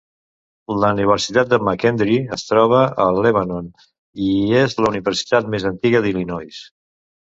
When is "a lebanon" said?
3.07-3.71